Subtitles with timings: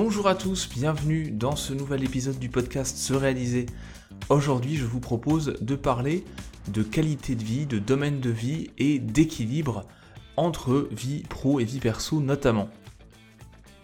[0.00, 3.66] Bonjour à tous, bienvenue dans ce nouvel épisode du podcast Se réaliser.
[4.28, 6.22] Aujourd'hui, je vous propose de parler
[6.68, 9.86] de qualité de vie, de domaine de vie et d'équilibre
[10.36, 12.68] entre vie pro et vie perso notamment.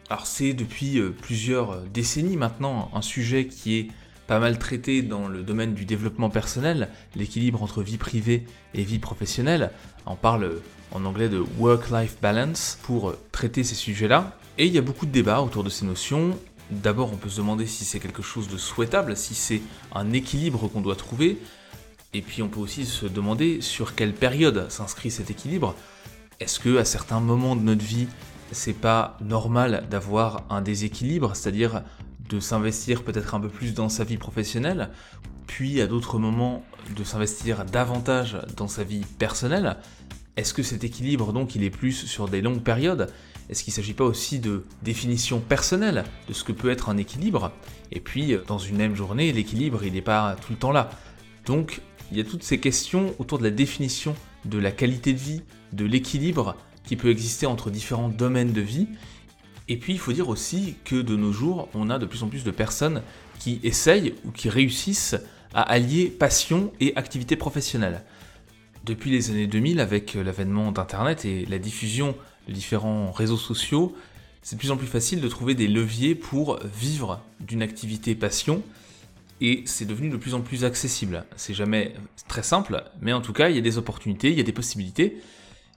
[0.09, 3.89] Alors c'est depuis euh, plusieurs décennies maintenant un sujet qui est
[4.29, 9.01] pas mal traité dans le domaine du développement personnel, l'équilibre entre vie privée et vie
[9.01, 9.73] professionnelle.
[10.07, 10.61] On parle
[10.93, 14.39] en anglais de work-life balance pour traiter ces sujets-là.
[14.57, 16.39] Et il y a beaucoup de débats autour de ces notions.
[16.71, 19.61] D'abord, on peut se demander si c'est quelque chose de souhaitable, si c'est
[19.93, 21.39] un équilibre qu'on doit trouver.
[22.13, 25.75] Et puis on peut aussi se demander sur quelle période s'inscrit cet équilibre.
[26.39, 28.07] Est-ce que à certains moments de notre vie,
[28.53, 31.83] c'est pas normal d'avoir un déséquilibre, c'est-à-dire
[32.29, 34.91] de s'investir peut-être un peu plus dans sa vie professionnelle,
[35.49, 36.65] puis à d'autres moments
[36.97, 39.77] de s'investir davantage dans sa vie personnelle?
[40.37, 43.13] Est-ce que cet équilibre donc il est plus sur des longues périodes?
[43.49, 46.97] Est-ce qu'il ne s'agit pas aussi de définition personnelle de ce que peut être un
[46.97, 47.53] équilibre?
[47.93, 50.91] Et puis dans une même journée, l'équilibre il n'est pas tout le temps là.
[51.47, 54.15] Donc il y a toutes ces questions autour de la définition
[54.45, 55.43] de la qualité de vie,
[55.73, 58.89] de l'équilibre qui peut exister entre différents domaines de vie
[59.69, 62.29] et puis il faut dire aussi que de nos jours, on a de plus en
[62.29, 63.03] plus de personnes
[63.39, 65.17] qui essayent ou qui réussissent
[65.55, 68.03] à allier passion et activité professionnelle.
[68.85, 72.15] Depuis les années 2000, avec l'avènement d'Internet et la diffusion
[72.49, 73.95] de différents réseaux sociaux,
[74.43, 78.63] c'est de plus en plus facile de trouver des leviers pour vivre d'une activité passion
[79.41, 81.25] et c'est devenu de plus en plus accessible.
[81.37, 81.95] C'est jamais
[82.29, 84.53] très simple, mais en tout cas, il y a des opportunités, il y a des
[84.53, 85.17] possibilités.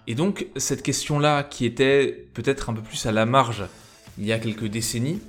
[0.07, 3.65] Et donc cette question-là, qui était peut-être un peu plus à la marge
[4.17, 5.19] il y a quelques décennies,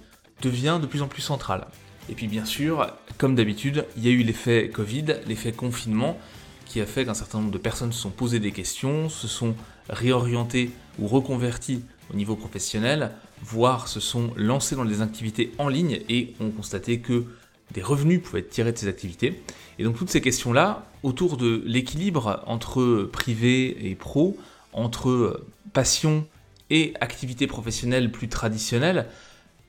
[0.41, 1.67] devient de plus en plus centrale.
[2.09, 2.87] Et puis bien sûr,
[3.19, 6.19] comme d'habitude, il y a eu l'effet Covid, l'effet confinement,
[6.65, 9.55] qui a fait qu'un certain nombre de personnes se sont posées des questions, se sont
[9.91, 11.83] réorientées ou reconverties
[12.13, 17.01] au niveau professionnel, voire se sont lancées dans des activités en ligne et ont constaté
[17.01, 17.25] que
[17.73, 19.43] des revenus pouvaient être tirés de ces activités.
[19.79, 24.37] Et donc toutes ces questions-là, autour de l'équilibre entre privé et pro,
[24.73, 26.27] entre passion
[26.71, 29.07] et activité professionnelle plus traditionnelle,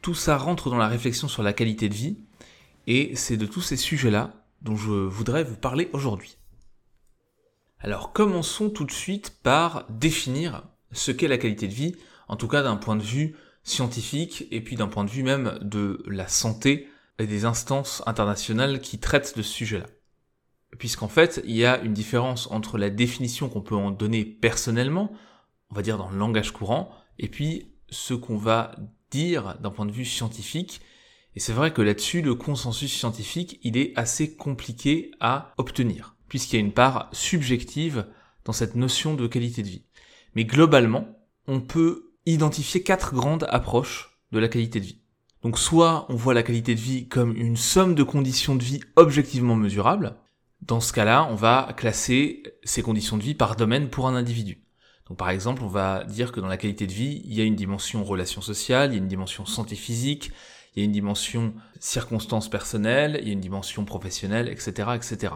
[0.02, 2.18] tout ça rentre dans la réflexion sur la qualité de vie,
[2.88, 6.38] et c'est de tous ces sujets-là dont je voudrais vous parler aujourd'hui.
[7.80, 11.96] Alors commençons tout de suite par définir ce qu'est la qualité de vie,
[12.28, 15.60] en tout cas d'un point de vue scientifique, et puis d'un point de vue même
[15.62, 16.88] de la santé
[17.20, 19.86] et des instances internationales qui traitent de ce sujet-là
[20.78, 25.12] puisqu'en fait, il y a une différence entre la définition qu'on peut en donner personnellement,
[25.72, 28.76] on va dire dans le langage courant, et puis ce qu'on va
[29.12, 30.82] dire d'un point de vue scientifique.
[31.36, 36.56] Et c'est vrai que là-dessus, le consensus scientifique, il est assez compliqué à obtenir, puisqu'il
[36.56, 38.06] y a une part subjective
[38.46, 39.86] dans cette notion de qualité de vie.
[40.40, 41.06] Mais globalement,
[41.48, 45.02] on peut identifier quatre grandes approches de la qualité de vie.
[45.44, 48.80] Donc soit on voit la qualité de vie comme une somme de conditions de vie
[48.96, 50.16] objectivement mesurables,
[50.62, 54.64] dans ce cas-là, on va classer ces conditions de vie par domaine pour un individu.
[55.10, 57.44] Donc par exemple, on va dire que dans la qualité de vie, il y a
[57.44, 60.32] une dimension relation sociale, il y a une dimension santé physique,
[60.74, 65.34] il y a une dimension circonstances personnelles, il y a une dimension professionnelle, etc., etc.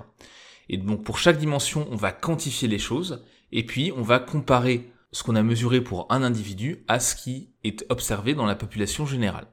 [0.70, 3.22] Et donc pour chaque dimension, on va quantifier les choses,
[3.52, 7.54] et puis on va comparer ce qu'on a mesuré pour un individu à ce qui
[7.64, 9.48] est observé dans la population générale.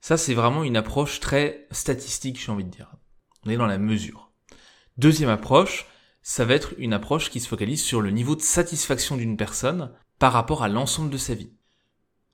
[0.00, 2.94] Ça, c'est vraiment une approche très statistique, j'ai envie de dire.
[3.46, 4.30] On est dans la mesure.
[4.98, 5.86] Deuxième approche,
[6.22, 9.90] ça va être une approche qui se focalise sur le niveau de satisfaction d'une personne
[10.18, 11.50] par rapport à l'ensemble de sa vie.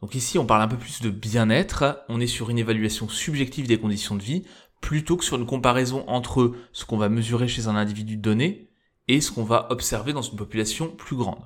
[0.00, 3.68] Donc ici, on parle un peu plus de bien-être, on est sur une évaluation subjective
[3.68, 4.44] des conditions de vie,
[4.80, 8.70] plutôt que sur une comparaison entre ce qu'on va mesurer chez un individu donné
[9.08, 11.44] et ce qu'on va observer dans une population plus grande.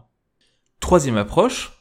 [0.84, 1.72] Troisième approche,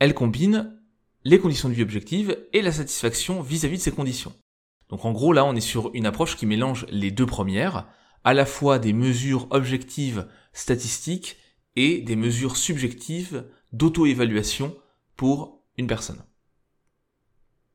[0.00, 0.76] elle combine
[1.22, 4.34] les conditions de vie objectives et la satisfaction vis-à-vis -vis de ces conditions.
[4.88, 7.86] Donc en gros là on est sur une approche qui mélange les deux premières,
[8.24, 11.36] à la fois des mesures objectives statistiques
[11.76, 14.76] et des mesures subjectives d'auto-évaluation
[15.14, 16.24] pour une personne.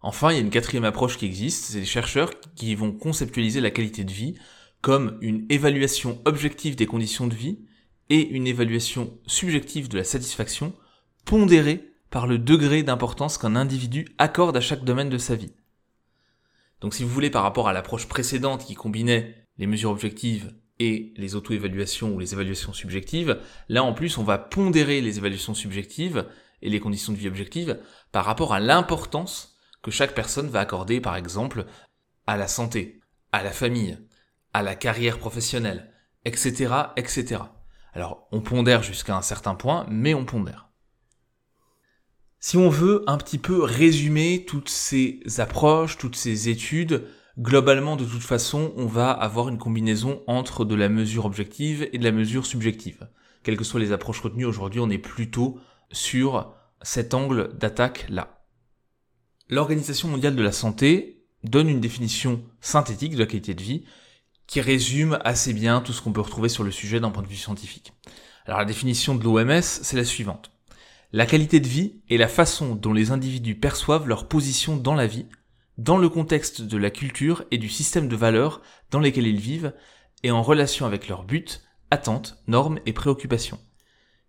[0.01, 3.61] Enfin, il y a une quatrième approche qui existe, c'est les chercheurs qui vont conceptualiser
[3.61, 4.35] la qualité de vie
[4.81, 7.65] comme une évaluation objective des conditions de vie
[8.09, 10.73] et une évaluation subjective de la satisfaction
[11.25, 15.53] pondérée par le degré d'importance qu'un individu accorde à chaque domaine de sa vie.
[16.81, 21.13] Donc si vous voulez par rapport à l'approche précédente qui combinait les mesures objectives et
[21.17, 23.39] les auto-évaluations ou les évaluations subjectives.
[23.69, 26.27] Là, en plus, on va pondérer les évaluations subjectives
[26.61, 27.79] et les conditions de vie objectives
[28.11, 31.65] par rapport à l'importance que chaque personne va accorder, par exemple,
[32.25, 33.01] à la santé,
[33.31, 33.97] à la famille,
[34.53, 35.91] à la carrière professionnelle,
[36.25, 37.41] etc., etc.
[37.93, 40.69] Alors, on pondère jusqu'à un certain point, mais on pondère.
[42.39, 47.05] Si on veut un petit peu résumer toutes ces approches, toutes ces études,
[47.39, 51.97] globalement de toute façon, on va avoir une combinaison entre de la mesure objective et
[51.97, 53.07] de la mesure subjective.
[53.43, 55.59] Quelles que soient les approches retenues aujourd'hui, on est plutôt
[55.91, 58.45] sur cet angle d'attaque là.
[59.49, 63.85] L'Organisation mondiale de la santé donne une définition synthétique de la qualité de vie
[64.53, 67.27] qui résume assez bien tout ce qu'on peut retrouver sur le sujet d'un point de
[67.27, 67.91] vue scientifique.
[68.45, 70.51] Alors la définition de l'OMS, c'est la suivante.
[71.11, 75.07] La qualité de vie est la façon dont les individus perçoivent leur position dans la
[75.07, 75.25] vie,
[75.79, 78.61] dans le contexte de la culture et du système de valeurs
[78.91, 79.73] dans lesquels ils vivent,
[80.21, 81.47] et en relation avec leurs buts,
[81.89, 83.59] attentes, normes et préoccupations.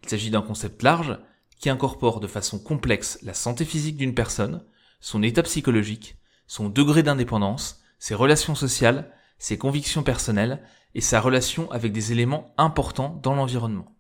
[0.05, 1.19] Il s'agit d'un concept large
[1.61, 4.65] qui incorpore de façon complexe la santé physique d'une personne,
[5.01, 6.17] son état psychologique,
[6.47, 10.63] son degré d'indépendance, ses relations sociales, ses convictions personnelles
[10.95, 13.97] et sa relation avec des éléments importants dans l'environnement.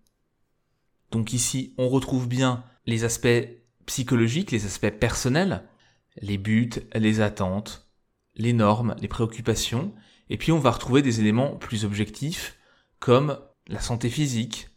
[1.10, 3.48] Donc ici, on retrouve bien les aspects
[3.86, 5.64] psychologiques, les aspects personnels,
[6.16, 7.88] les buts, les attentes,
[8.36, 9.94] les normes, les préoccupations,
[10.28, 12.56] et puis on va retrouver des éléments plus objectifs
[12.98, 14.68] comme la santé physique,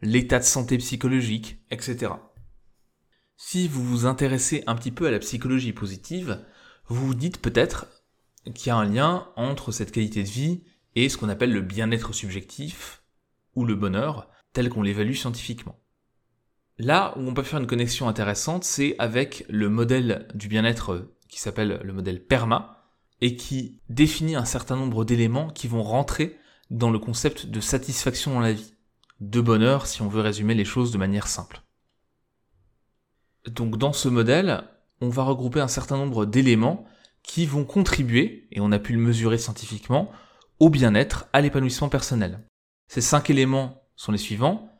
[0.00, 2.12] l'état de santé psychologique, etc.
[3.36, 6.44] Si vous vous intéressez un petit peu à la psychologie positive,
[6.88, 7.86] vous vous dites peut-être
[8.54, 10.62] qu'il y a un lien entre cette qualité de vie
[10.94, 13.02] et ce qu'on appelle le bien-être subjectif
[13.54, 15.78] ou le bonheur tel qu'on l'évalue scientifiquement.
[16.78, 21.40] Là où on peut faire une connexion intéressante, c'est avec le modèle du bien-être qui
[21.40, 22.84] s'appelle le modèle PERMA
[23.20, 26.38] et qui définit un certain nombre d'éléments qui vont rentrer
[26.70, 28.74] dans le concept de satisfaction dans la vie,
[29.20, 31.62] de bonheur si on veut résumer les choses de manière simple.
[33.46, 34.64] Donc dans ce modèle,
[35.00, 36.84] on va regrouper un certain nombre d'éléments
[37.26, 40.10] qui vont contribuer, et on a pu le mesurer scientifiquement,
[40.58, 42.46] au bien-être, à l'épanouissement personnel.
[42.88, 44.70] Ces cinq éléments sont les suivants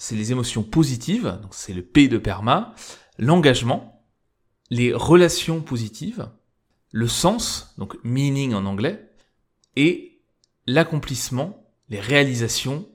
[0.00, 2.74] c'est les émotions positives, donc c'est le P de PERMA,
[3.18, 4.02] l'engagement,
[4.70, 6.30] les relations positives,
[6.90, 9.12] le sens, donc meaning en anglais,
[9.76, 10.22] et
[10.66, 12.88] l'accomplissement, les réalisations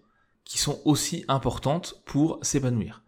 [0.45, 3.03] qui sont aussi importantes pour s'épanouir.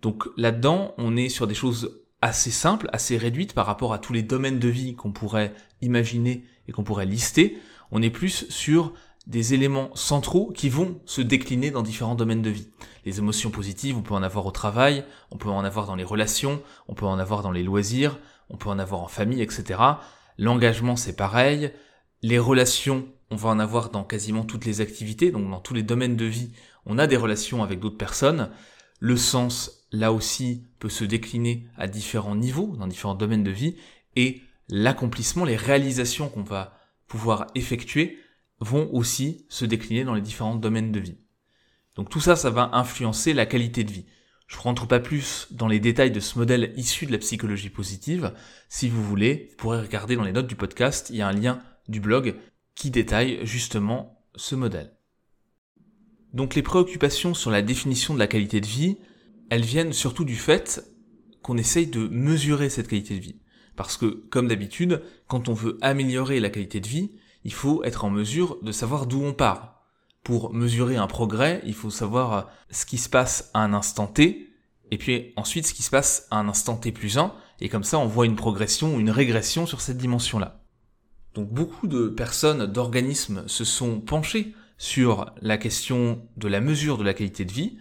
[0.00, 4.12] Donc là-dedans, on est sur des choses assez simples, assez réduites par rapport à tous
[4.12, 7.58] les domaines de vie qu'on pourrait imaginer et qu'on pourrait lister.
[7.90, 8.92] On est plus sur
[9.26, 12.68] des éléments centraux qui vont se décliner dans différents domaines de vie.
[13.04, 16.04] Les émotions positives, on peut en avoir au travail, on peut en avoir dans les
[16.04, 18.18] relations, on peut en avoir dans les loisirs,
[18.48, 19.80] on peut en avoir en famille, etc.
[20.38, 21.72] L'engagement, c'est pareil.
[22.22, 25.82] Les relations, on va en avoir dans quasiment toutes les activités, donc dans tous les
[25.82, 26.52] domaines de vie,
[26.86, 28.50] on a des relations avec d'autres personnes.
[28.98, 33.76] Le sens, là aussi, peut se décliner à différents niveaux, dans différents domaines de vie,
[34.16, 38.18] et l'accomplissement, les réalisations qu'on va pouvoir effectuer,
[38.60, 41.18] vont aussi se décliner dans les différents domaines de vie.
[41.94, 44.06] Donc tout ça, ça va influencer la qualité de vie.
[44.46, 47.70] Je ne rentre pas plus dans les détails de ce modèle issu de la psychologie
[47.70, 48.34] positive.
[48.68, 51.32] Si vous voulez, vous pourrez regarder dans les notes du podcast, il y a un
[51.32, 52.34] lien du blog
[52.74, 54.92] qui détaille justement ce modèle.
[56.32, 58.96] Donc les préoccupations sur la définition de la qualité de vie,
[59.50, 60.84] elles viennent surtout du fait
[61.42, 63.40] qu'on essaye de mesurer cette qualité de vie.
[63.76, 67.12] Parce que, comme d'habitude, quand on veut améliorer la qualité de vie,
[67.44, 69.82] il faut être en mesure de savoir d'où on part.
[70.22, 74.50] Pour mesurer un progrès, il faut savoir ce qui se passe à un instant T,
[74.90, 77.84] et puis ensuite ce qui se passe à un instant T plus 1, et comme
[77.84, 80.62] ça on voit une progression une régression sur cette dimension-là.
[81.34, 87.04] Donc beaucoup de personnes, d'organismes se sont penchés sur la question de la mesure de
[87.04, 87.78] la qualité de vie.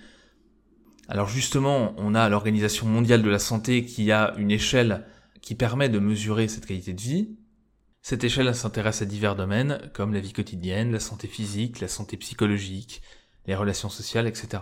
[1.11, 5.07] Alors justement, on a l'Organisation mondiale de la santé qui a une échelle
[5.41, 7.35] qui permet de mesurer cette qualité de vie.
[8.03, 12.15] Cette échelle s'intéresse à divers domaines comme la vie quotidienne, la santé physique, la santé
[12.15, 13.01] psychologique,
[13.47, 14.61] les relations sociales, etc.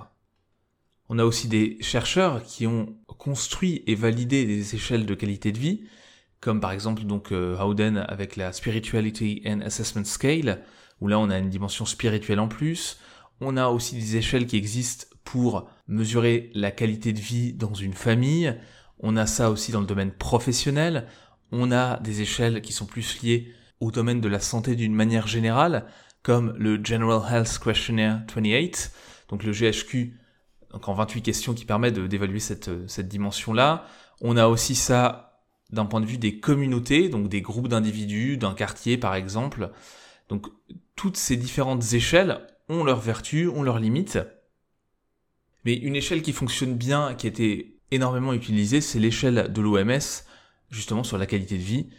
[1.10, 5.60] On a aussi des chercheurs qui ont construit et validé des échelles de qualité de
[5.60, 5.84] vie,
[6.40, 10.64] comme par exemple donc euh, Howden avec la Spirituality and Assessment Scale,
[11.02, 13.00] où là on a une dimension spirituelle en plus.
[13.42, 17.94] On a aussi des échelles qui existent pour mesurer la qualité de vie dans une
[17.94, 18.56] famille.
[19.00, 21.08] On a ça aussi dans le domaine professionnel.
[21.52, 25.28] On a des échelles qui sont plus liées au domaine de la santé d'une manière
[25.28, 25.86] générale,
[26.24, 28.92] comme le General Health Questionnaire 28,
[29.30, 30.18] donc le GHQ,
[30.72, 33.86] donc en 28 questions qui permet d'évaluer cette, cette dimension-là.
[34.20, 38.54] On a aussi ça d'un point de vue des communautés, donc des groupes d'individus, d'un
[38.54, 39.72] quartier par exemple.
[40.30, 40.48] Donc
[40.96, 44.20] toutes ces différentes échelles ont leurs vertus, ont leurs limites.
[45.66, 50.24] Mais une échelle qui fonctionne bien, qui a été énormément utilisée, c'est l'échelle de l'OMS,
[50.70, 51.90] justement sur la qualité de vie.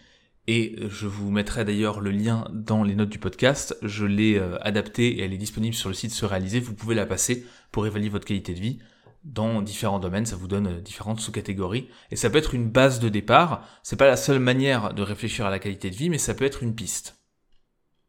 [0.47, 3.77] Et je vous mettrai d'ailleurs le lien dans les notes du podcast.
[3.83, 6.61] Je l'ai euh, adaptée et elle est disponible sur le site Se Réaliser.
[6.61, 8.79] Vous pouvez la passer pour évaluer votre qualité de vie.
[9.25, 13.11] dans différents domaines, ça vous donne différentes sous-catégories, et ça peut être une base de
[13.11, 16.35] départ, c'est pas la seule manière de réfléchir à la qualité de vie, mais ça
[16.35, 17.19] peut être une piste.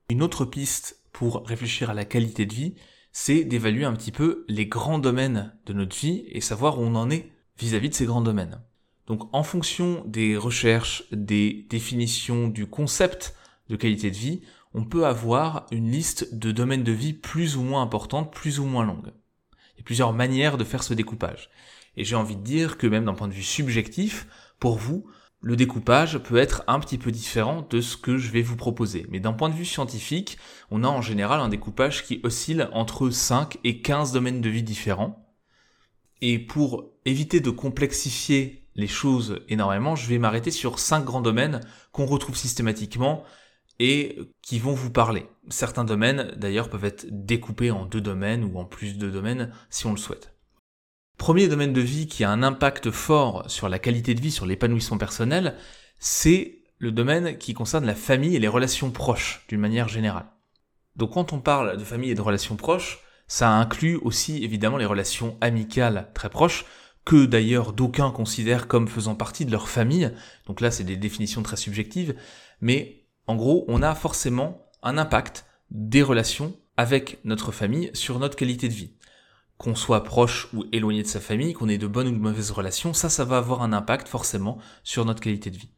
[0.10, 2.76] Une autre piste pour réfléchir à la qualité de vie,
[3.12, 6.96] c'est d'évaluer un petit peu les grands domaines de notre vie et savoir où on
[6.96, 8.62] en est vis-à-vis de ces grands domaines.
[9.06, 13.36] Donc en fonction des recherches, des définitions, du concept
[13.68, 17.64] de qualité de vie, on peut avoir une liste de domaines de vie plus ou
[17.64, 19.12] moins importantes, plus ou moins longues.
[19.76, 21.50] Il y a plusieurs manières de faire ce découpage.
[21.98, 24.26] Et j'ai envie de dire que même d'un point de vue subjectif,
[24.58, 25.06] pour vous,
[25.42, 29.06] le découpage peut être un petit peu différent de ce que je vais vous proposer.
[29.10, 30.38] Mais d'un point de vue scientifique,
[30.70, 34.64] on a en général un découpage qui oscille entre 5 et 15 domaines de vie
[34.64, 35.26] différents.
[36.22, 41.62] Et pour éviter de complexifier les choses énormément, je vais m'arrêter sur 5 grands domaines
[41.94, 43.24] qu'on retrouve systématiquement
[43.80, 45.26] et qui vont vous parler.
[45.48, 49.86] Certains domaines, d'ailleurs, peuvent être découpés en deux domaines ou en plus de domaines si
[49.86, 50.34] on le souhaite.
[51.20, 54.46] Premier domaine de vie qui a un impact fort sur la qualité de vie, sur
[54.46, 55.56] l'épanouissement personnel,
[56.00, 60.28] c'est le domaine qui concerne la famille et les relations proches d'une manière générale.
[60.96, 64.86] Donc quand on parle de famille et de relations proches, ça inclut aussi évidemment les
[64.86, 66.64] relations amicales très proches,
[67.04, 70.14] que d'ailleurs d'aucuns considèrent comme faisant partie de leur famille.
[70.48, 72.16] Donc là c'est des définitions très subjectives,
[72.62, 78.38] mais en gros, on a forcément un impact des relations avec notre famille sur notre
[78.38, 78.94] qualité de vie.
[79.60, 82.50] Qu'on soit proche ou éloigné de sa famille, qu'on ait de bonnes ou de mauvaises
[82.50, 85.70] relations, ça, ça va avoir un impact forcément sur notre qualité de vie.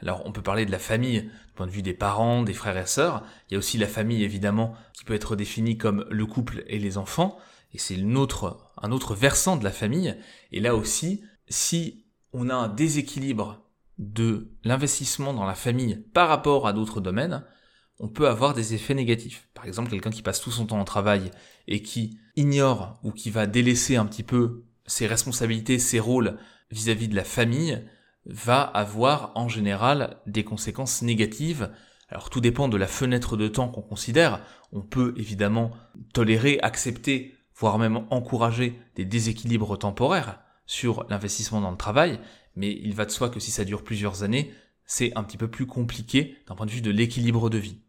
[0.00, 2.76] Alors, on peut parler de la famille du point de vue des parents, des frères
[2.76, 3.22] et sœurs.
[3.48, 6.78] Il y a aussi la famille, évidemment, qui peut être définie comme le couple et
[6.78, 7.38] les enfants.
[7.72, 10.16] Et c'est un autre versant de la famille.
[10.52, 13.62] Et là aussi, si on a un déséquilibre
[13.98, 17.44] de l'investissement dans la famille par rapport à d'autres domaines,
[17.98, 19.48] on peut avoir des effets négatifs.
[19.54, 21.30] Par exemple, quelqu'un qui passe tout son temps au travail
[21.66, 26.36] et qui ignore ou qui va délaisser un petit peu ses responsabilités, ses rôles
[26.70, 27.82] vis-à-vis de la famille,
[28.26, 31.70] va avoir en général des conséquences négatives.
[32.08, 34.42] Alors tout dépend de la fenêtre de temps qu'on considère.
[34.72, 35.70] On peut évidemment
[36.12, 42.18] tolérer, accepter, voire même encourager des déséquilibres temporaires sur l'investissement dans le travail,
[42.56, 44.52] mais il va de soi que si ça dure plusieurs années,
[44.84, 47.80] c'est un petit peu plus compliqué d'un point de vue de l'équilibre de vie.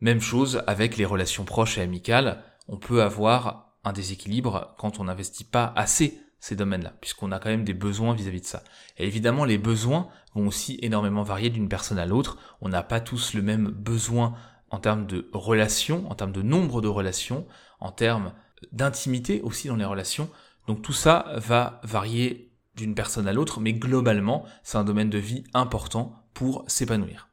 [0.00, 5.04] Même chose avec les relations proches et amicales, on peut avoir un déséquilibre quand on
[5.04, 8.62] n'investit pas assez ces domaines-là, puisqu'on a quand même des besoins vis-à-vis de ça.
[8.96, 12.38] Et évidemment, les besoins vont aussi énormément varier d'une personne à l'autre.
[12.60, 14.34] On n'a pas tous le même besoin
[14.70, 17.46] en termes de relations, en termes de nombre de relations,
[17.80, 18.32] en termes
[18.70, 20.30] d'intimité aussi dans les relations.
[20.68, 25.18] Donc tout ça va varier d'une personne à l'autre, mais globalement, c'est un domaine de
[25.18, 27.27] vie important pour s'épanouir.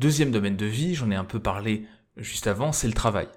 [0.00, 3.28] Deuxième domaine de vie, j'en ai un peu parlé juste avant, c'est le travail.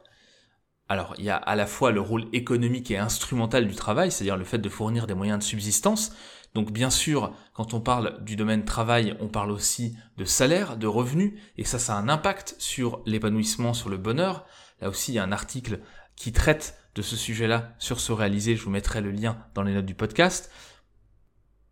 [0.88, 4.38] Alors, il y a à la fois le rôle économique et instrumental du travail, c'est-à-dire
[4.38, 6.16] le fait de fournir des moyens de subsistance.
[6.54, 10.88] Donc, bien sûr, quand on parle du domaine travail, on parle aussi de salaire, de
[10.88, 14.46] revenus, et ça, ça a un impact sur l'épanouissement, sur le bonheur.
[14.80, 15.82] Là aussi, il y a un article
[16.16, 19.74] qui traite de ce sujet-là sur ce réalisé, je vous mettrai le lien dans les
[19.74, 20.50] notes du podcast.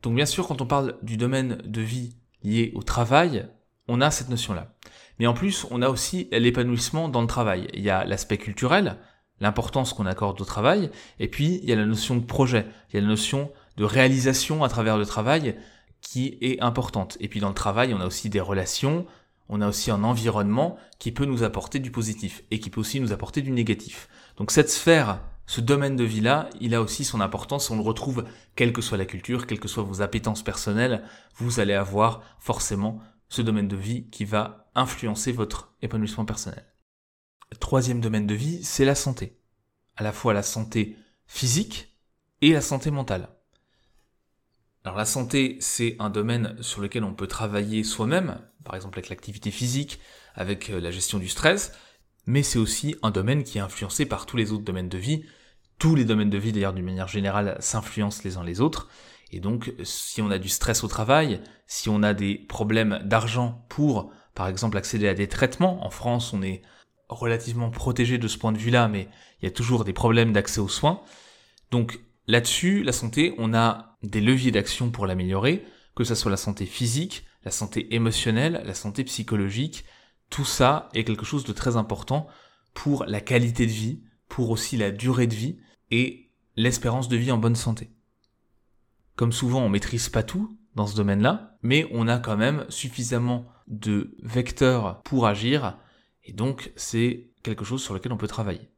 [0.01, 3.47] Donc bien sûr, quand on parle du domaine de vie lié au travail,
[3.87, 4.73] on a cette notion-là.
[5.19, 7.67] Mais en plus, on a aussi l'épanouissement dans le travail.
[7.73, 8.97] Il y a l'aspect culturel,
[9.39, 12.95] l'importance qu'on accorde au travail, et puis il y a la notion de projet, il
[12.95, 15.55] y a la notion de réalisation à travers le travail
[16.01, 17.17] qui est importante.
[17.19, 19.05] Et puis dans le travail, on a aussi des relations,
[19.49, 22.99] on a aussi un environnement qui peut nous apporter du positif et qui peut aussi
[22.99, 24.07] nous apporter du négatif.
[24.37, 25.19] Donc cette sphère
[25.51, 28.23] ce domaine de vie-là, il a aussi son importance, on le retrouve
[28.55, 31.03] quelle que soit la culture, quelles que soient vos appétences personnelles,
[31.35, 32.99] vous allez avoir forcément
[33.31, 36.65] ce domaine de vie qui va influencer votre épanouissement personnel.
[37.61, 39.39] Troisième domaine de vie, c'est la santé.
[39.95, 40.97] À la fois la santé
[41.27, 41.97] physique
[42.41, 43.29] et la santé mentale.
[44.83, 49.09] Alors la santé, c'est un domaine sur lequel on peut travailler soi-même, par exemple avec
[49.09, 49.99] l'activité physique,
[50.35, 51.71] avec euh, la gestion du stress,
[52.25, 55.23] mais c'est aussi un domaine qui est influencé par tous les autres domaines de vie,
[55.79, 58.89] tous les domaines de vie d'ailleurs d'une manière générale s'influencent les uns les autres.
[59.31, 63.65] Et donc si on a du stress au travail, si on a des problèmes d'argent
[63.69, 66.61] pour par exemple accéder à des traitements, en France on est
[67.07, 69.09] relativement protégé de ce point de vue-là, mais
[69.41, 71.01] il y a toujours des problèmes d'accès aux soins.
[71.69, 76.37] Donc là-dessus, la santé, on a des leviers d'action pour l'améliorer, que ce soit la
[76.37, 79.85] santé physique, la santé émotionnelle, la santé psychologique,
[80.29, 82.27] tout ça est quelque chose de très important
[82.73, 85.57] pour la qualité de vie, pour aussi la durée de vie,
[85.89, 87.89] et l'espérance de vie en bonne santé.
[89.21, 93.45] Comme souvent, on maîtrise pas tout dans ce domaine-là, mais on a quand même suffisamment
[93.67, 95.77] de vecteurs pour agir,
[96.23, 98.71] et donc c'est quelque chose sur lequel on peut travailler.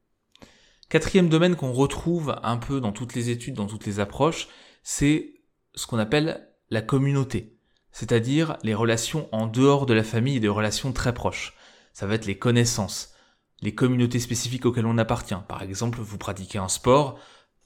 [0.89, 4.49] Quatrième domaine qu'on retrouve un peu dans toutes les études, dans toutes les approches,
[4.83, 5.35] c'est
[5.75, 7.57] ce qu'on appelle la communauté,
[7.93, 11.53] c'est-à-dire les relations en dehors de la famille et des relations très proches.
[11.93, 13.13] Ça va être les connaissances,
[13.61, 15.39] les communautés spécifiques auxquelles on appartient.
[15.47, 17.17] Par exemple, vous pratiquez un sport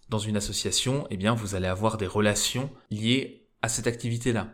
[0.09, 4.53] dans une association, eh bien vous allez avoir des relations liées à cette activité-là.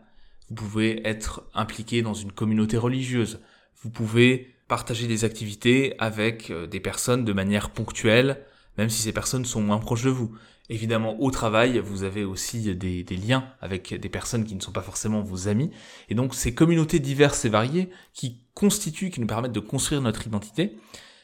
[0.50, 3.40] Vous pouvez être impliqué dans une communauté religieuse.
[3.82, 8.46] Vous pouvez partager des activités avec euh, des personnes de manière ponctuelle,
[8.78, 10.36] même si ces personnes sont moins proches de vous.
[10.70, 14.82] Évidemment, au travail, vous avez aussi des, liens avec des personnes qui ne sont pas
[14.82, 15.72] forcément vos amis.
[16.10, 20.26] Et donc, ces communautés diverses et variées qui constituent, qui nous permettent de construire notre
[20.26, 20.78] identité,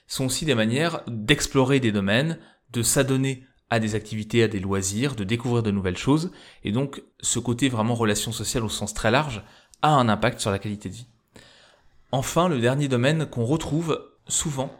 [0.08, 2.38] sont aussi des manières d'explorer des domaines,
[2.72, 6.32] de s'adonner à des activités, à des loisirs, de découvrir de nouvelles choses.
[6.64, 9.44] Et donc, ce côté vraiment relation sociale au sens très large
[9.82, 11.08] a un impact sur la qualité de vie.
[12.12, 14.72] Enfin, le dernier domaine qu'on retrouve souvent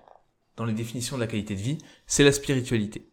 [0.58, 1.78] dans les définitions de la qualité de vie,
[2.08, 3.10] c'est la spiritualité.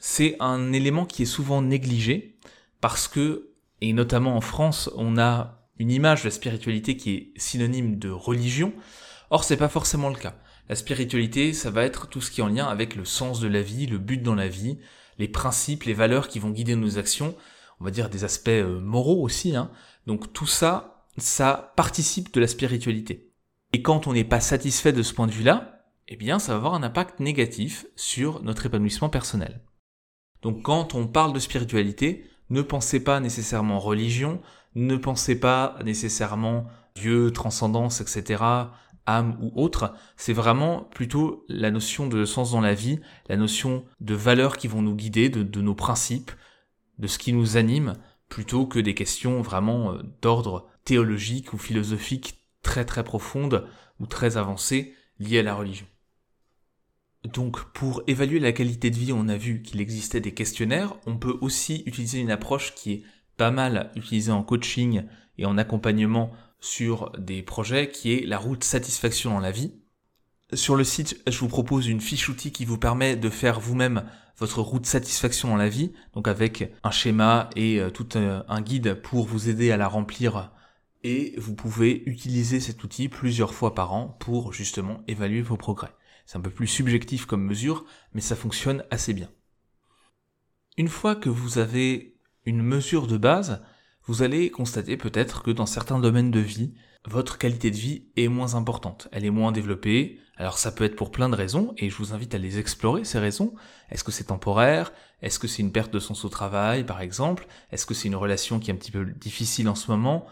[0.00, 2.36] C'est un élément qui est souvent négligé
[2.80, 7.32] parce que, et notamment en France, on a une image de la spiritualité qui est
[7.36, 8.72] synonyme de religion.
[9.30, 10.34] Or, c'est pas forcément le cas.
[10.72, 13.46] La spiritualité, ça va être tout ce qui est en lien avec le sens de
[13.46, 14.78] la vie, le but dans la vie,
[15.18, 17.36] les principes, les valeurs qui vont guider nos actions,
[17.78, 19.54] on va dire des aspects euh, moraux aussi.
[19.54, 19.70] Hein.
[20.06, 23.34] Donc tout ça, ça participe de la spiritualité.
[23.74, 26.56] Et quand on n'est pas satisfait de ce point de vue-là, eh bien ça va
[26.56, 29.60] avoir un impact négatif sur notre épanouissement personnel.
[30.40, 34.40] Donc quand on parle de spiritualité, ne pensez pas nécessairement religion,
[34.74, 38.42] ne pensez pas nécessairement Dieu, transcendance, etc.,
[39.06, 43.84] âme ou autre, c'est vraiment plutôt la notion de sens dans la vie, la notion
[44.00, 46.30] de valeurs qui vont nous guider, de, de nos principes,
[46.98, 47.94] de ce qui nous anime,
[48.28, 53.68] plutôt que des questions vraiment euh, d'ordre théologique ou philosophique très très profondes
[54.00, 55.86] ou très avancées liées à la religion.
[57.24, 60.94] Donc pour évaluer la qualité de vie, on a vu qu'il existait des questionnaires.
[61.06, 63.02] On peut aussi utiliser une approche qui est
[63.36, 65.04] pas mal utilisée en coaching
[65.38, 66.32] et en accompagnement
[66.62, 69.74] sur des projets, qui est la route satisfaction dans la vie.
[70.54, 74.04] Sur le site, je vous propose une fiche outil qui vous permet de faire vous-même
[74.38, 78.60] votre route satisfaction dans la vie, donc avec un schéma et euh, tout euh, un
[78.60, 80.52] guide pour vous aider à la remplir.
[81.02, 85.92] Et vous pouvez utiliser cet outil plusieurs fois par an pour justement évaluer vos progrès.
[86.26, 89.28] C'est un peu plus subjectif comme mesure, mais ça fonctionne assez bien.
[90.76, 93.62] Une fois que vous avez une mesure de base,
[94.06, 96.74] vous allez constater peut-être que dans certains domaines de vie,
[97.06, 100.18] votre qualité de vie est moins importante, elle est moins développée.
[100.36, 103.04] Alors ça peut être pour plein de raisons, et je vous invite à les explorer,
[103.04, 103.54] ces raisons.
[103.90, 104.92] Est-ce que c'est temporaire?
[105.20, 107.46] Est-ce que c'est une perte de sens au travail, par exemple?
[107.70, 110.26] Est-ce que c'est une relation qui est un petit peu difficile en ce moment?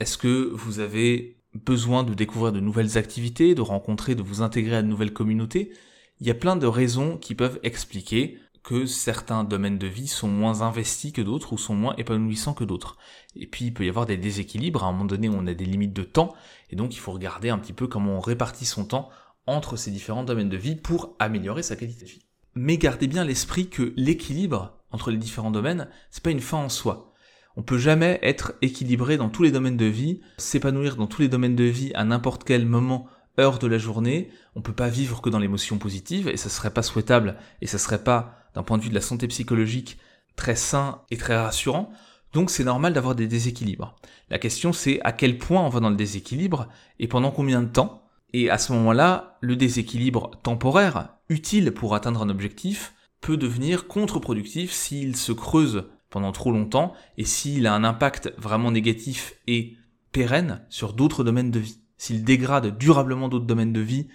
[0.00, 4.76] Est-ce que vous avez besoin de découvrir de nouvelles activités, de rencontrer, de vous intégrer
[4.76, 5.72] à de nouvelles communautés,
[6.20, 10.26] il y a plein de raisons qui peuvent expliquer que certains domaines de vie sont
[10.26, 12.96] moins investis que d'autres ou sont moins épanouissants que d'autres.
[13.36, 15.66] Et puis il peut y avoir des déséquilibres, à un moment donné on a des
[15.66, 16.34] limites de temps,
[16.70, 19.10] et donc il faut regarder un petit peu comment on répartit son temps
[19.46, 22.24] entre ces différents domaines de vie pour améliorer sa qualité de vie.
[22.54, 26.68] Mais gardez bien l'esprit que l'équilibre entre les différents domaines, c'est pas une fin en
[26.70, 27.12] soi.
[27.56, 31.28] On peut jamais être équilibré dans tous les domaines de vie, s'épanouir dans tous les
[31.28, 33.06] domaines de vie à n'importe quel moment,
[33.38, 34.30] heure de la journée.
[34.54, 37.78] On peut pas vivre que dans l'émotion positive et ça serait pas souhaitable et ça
[37.78, 39.98] serait pas, d'un point de vue de la santé psychologique,
[40.36, 41.92] très sain et très rassurant.
[42.32, 43.94] Donc c'est normal d'avoir des déséquilibres.
[44.30, 46.68] La question c'est à quel point on va dans le déséquilibre
[46.98, 48.02] et pendant combien de temps.
[48.32, 54.72] Et à ce moment-là, le déséquilibre temporaire, utile pour atteindre un objectif, peut devenir contre-productif
[54.72, 59.76] s'il se creuse pendant trop longtemps et s'il a un impact vraiment négatif et
[60.12, 61.83] pérenne sur d'autres domaines de vie.
[62.04, 64.08] S'il dégrade durablement d'autres domaines de vie,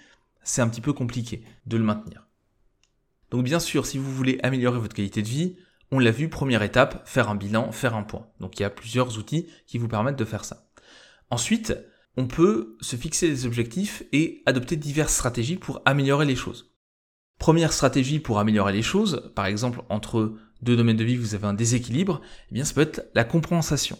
[0.44, 2.28] c'est un petit peu compliqué de le maintenir.
[3.32, 5.56] Donc bien sûr, si vous voulez améliorer votre qualité de vie,
[5.90, 8.28] on l'a vu, première étape, faire un bilan, faire un point.
[8.38, 10.70] Donc il y a plusieurs outils qui vous permettent de faire ça.
[11.30, 11.76] Ensuite,
[12.16, 16.72] on peut se fixer des objectifs et adopter diverses stratégies pour améliorer les choses.
[17.40, 21.48] Première stratégie pour améliorer les choses, par exemple entre deux domaines de vie, vous avez
[21.48, 22.20] un déséquilibre,
[22.52, 23.98] eh bien ça peut être la compensation.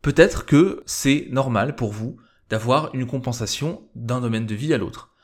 [0.00, 2.16] Peut-être que c'est normal pour vous
[2.50, 5.14] d'avoir une compensation d'un domaine de vie à l'autre.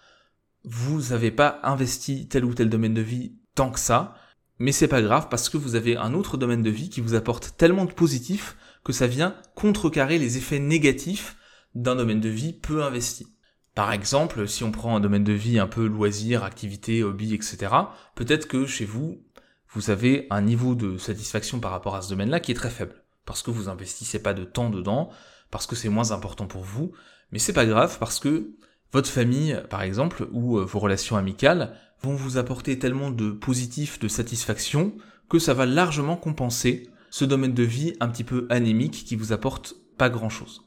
[0.65, 4.15] Vous n'avez pas investi tel ou tel domaine de vie tant que ça,
[4.59, 7.15] mais c'est pas grave parce que vous avez un autre domaine de vie qui vous
[7.15, 11.37] apporte tellement de positifs que ça vient contrecarrer les effets négatifs
[11.75, 13.27] d'un domaine de vie peu investi.
[13.75, 17.75] Par exemple, si on prend un domaine de vie un peu loisir, activité, hobby, etc.,
[18.15, 19.23] peut-être que chez vous,
[19.69, 23.05] vous avez un niveau de satisfaction par rapport à ce domaine-là qui est très faible.
[23.27, 25.11] Parce que vous investissez pas de temps dedans,
[25.51, 26.93] parce que c'est moins important pour vous,
[27.33, 28.57] mais c'est pas grave parce que
[28.93, 33.99] votre famille, par exemple, ou euh, vos relations amicales vont vous apporter tellement de positif,
[33.99, 34.97] de satisfaction,
[35.29, 39.33] que ça va largement compenser ce domaine de vie un petit peu anémique qui vous
[39.33, 40.63] apporte pas grand chose.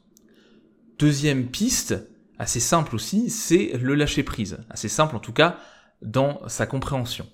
[0.98, 1.94] Deuxième piste,
[2.38, 4.58] assez simple aussi, c'est le lâcher prise.
[4.68, 5.58] Assez simple en tout cas
[6.02, 7.26] dans sa compréhension.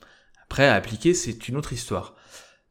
[0.44, 2.14] Après, à appliquer, c'est une autre histoire.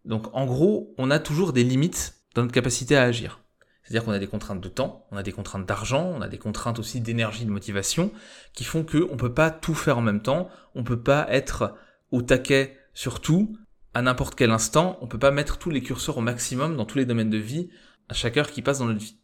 [0.05, 3.41] Donc en gros, on a toujours des limites dans notre capacité à agir.
[3.85, 6.39] C'est-à-dire qu'on a des contraintes de temps, on a des contraintes d'argent, on a des
[6.39, 8.11] contraintes aussi d'énergie, de motivation,
[8.53, 11.27] qui font qu'on ne peut pas tout faire en même temps, on ne peut pas
[11.29, 11.75] être
[12.11, 13.55] au taquet sur tout,
[13.93, 16.85] à n'importe quel instant, on ne peut pas mettre tous les curseurs au maximum dans
[16.85, 17.69] tous les domaines de vie,
[18.09, 19.19] à chaque heure qui passe dans notre vie.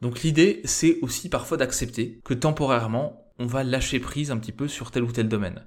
[0.00, 4.66] Donc l'idée, c'est aussi parfois d'accepter que temporairement, on va lâcher prise un petit peu
[4.66, 5.64] sur tel ou tel domaine.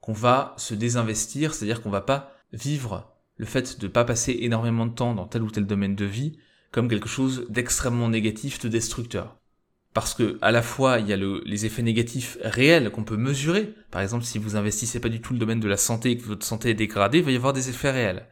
[0.00, 4.36] Qu'on va se désinvestir, c'est-à-dire qu'on va pas vivre le fait de ne pas passer
[4.40, 6.38] énormément de temps dans tel ou tel domaine de vie
[6.76, 9.38] comme quelque chose d'extrêmement négatif, de destructeur.
[9.94, 13.72] Parce que à la fois il y a les effets négatifs réels qu'on peut mesurer.
[13.90, 16.26] Par exemple, si vous investissez pas du tout le domaine de la santé et que
[16.26, 18.26] votre santé est dégradée, il va y avoir des effets réels.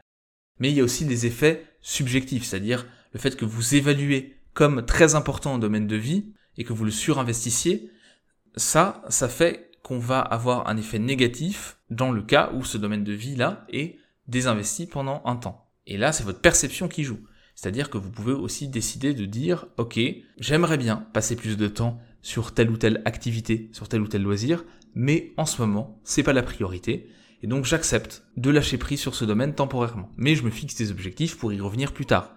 [0.58, 4.84] Mais il y a aussi des effets subjectifs, c'est-à-dire le fait que vous évaluez comme
[4.84, 6.26] très important en domaine de vie
[6.58, 7.90] et que vous le surinvestissiez,
[8.56, 13.04] ça, ça fait qu'on va avoir un effet négatif dans le cas où ce domaine
[13.04, 13.96] de vie là est
[14.28, 15.70] désinvesti pendant un temps.
[15.86, 17.20] Et là, c'est votre perception qui joue.
[17.54, 20.00] C'est-à-dire que vous pouvez aussi décider de dire, ok,
[20.38, 24.22] j'aimerais bien passer plus de temps sur telle ou telle activité, sur tel ou tel
[24.22, 24.64] loisir,
[24.94, 27.08] mais en ce moment, c'est pas la priorité.
[27.42, 30.10] Et donc j'accepte de lâcher prise sur ce domaine temporairement.
[30.16, 32.34] Mais je me fixe des objectifs pour y revenir plus tard.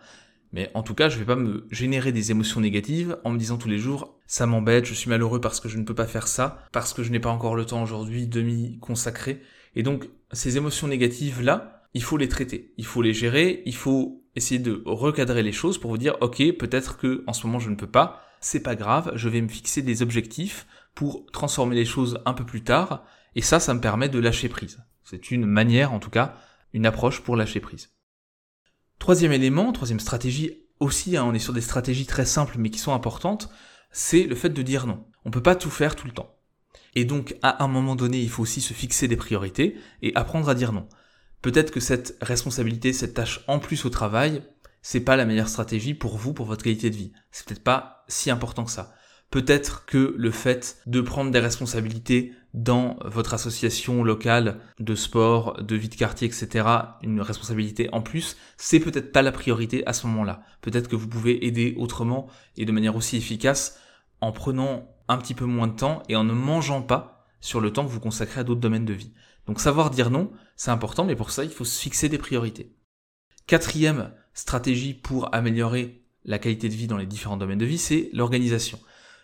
[0.53, 3.57] Mais en tout cas, je vais pas me générer des émotions négatives en me disant
[3.57, 6.27] tous les jours, ça m'embête, je suis malheureux parce que je ne peux pas faire
[6.27, 9.41] ça, parce que je n'ai pas encore le temps aujourd'hui de m'y consacrer.
[9.75, 13.75] Et donc, ces émotions négatives là, il faut les traiter, il faut les gérer, il
[13.75, 17.57] faut essayer de recadrer les choses pour vous dire ok peut-être que en ce moment
[17.57, 21.75] je ne peux pas, c'est pas grave, je vais me fixer des objectifs pour transformer
[21.75, 24.79] les choses un peu plus tard et ça ça me permet de lâcher prise.
[25.03, 26.35] C'est une manière en tout cas,
[26.71, 27.89] une approche pour lâcher prise.
[28.99, 32.77] Troisième élément, troisième stratégie aussi, hein, on est sur des stratégies très simples mais qui
[32.77, 33.49] sont importantes,
[33.89, 35.07] c'est le fait de dire non.
[35.25, 36.35] On peut pas tout faire tout le temps.
[36.93, 40.47] Et donc à un moment donné, il faut aussi se fixer des priorités et apprendre
[40.47, 40.87] à dire non
[41.41, 44.43] peut-être que cette responsabilité, cette tâche en plus au travail,
[44.81, 47.11] c'est pas la meilleure stratégie pour vous, pour votre qualité de vie.
[47.31, 48.93] C'est peut-être pas si important que ça.
[49.29, 55.75] Peut-être que le fait de prendre des responsabilités dans votre association locale de sport, de
[55.75, 56.65] vie de quartier, etc.,
[57.03, 60.43] une responsabilité en plus, c'est peut-être pas la priorité à ce moment-là.
[60.61, 63.77] Peut-être que vous pouvez aider autrement et de manière aussi efficace
[64.21, 67.71] en prenant un petit peu moins de temps et en ne mangeant pas sur le
[67.71, 69.13] temps que vous consacrez à d'autres domaines de vie.
[69.47, 72.75] Donc savoir dire non, c'est important, mais pour ça, il faut se fixer des priorités.
[73.47, 78.09] Quatrième stratégie pour améliorer la qualité de vie dans les différents domaines de vie, c'est
[78.13, 78.79] l'organisation.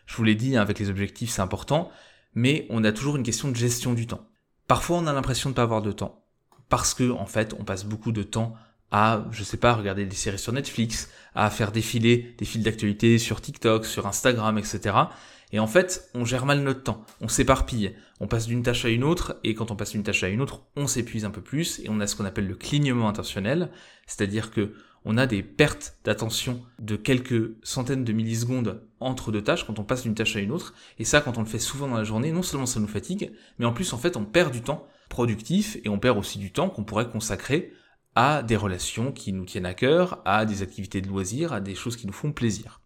[0.05, 1.91] Je vous l'ai dit, hein, avec les objectifs, c'est important,
[2.33, 4.25] mais on a toujours une question de gestion du temps.
[4.67, 6.23] Parfois, on a l'impression de ne pas avoir de temps,
[6.69, 8.55] parce que, en fait, on passe beaucoup de temps
[8.91, 13.17] à, je sais pas, regarder des séries sur Netflix, à faire défiler des fils d'actualité
[13.17, 14.95] sur TikTok, sur Instagram, etc.
[15.53, 18.89] Et en fait, on gère mal notre temps, on s'éparpille, on passe d'une tâche à
[18.89, 21.41] une autre, et quand on passe d'une tâche à une autre, on s'épuise un peu
[21.41, 23.69] plus, et on a ce qu'on appelle le clignement intentionnel,
[24.07, 24.73] c'est-à-dire que
[25.05, 29.83] on a des pertes d'attention de quelques centaines de millisecondes entre deux tâches quand on
[29.83, 32.03] passe d'une tâche à une autre, et ça, quand on le fait souvent dans la
[32.03, 34.87] journée, non seulement ça nous fatigue, mais en plus, en fait, on perd du temps
[35.07, 37.73] productif, et on perd aussi du temps qu'on pourrait consacrer
[38.15, 41.75] à des relations qui nous tiennent à cœur, à des activités de loisirs, à des
[41.75, 42.79] choses qui nous font plaisir.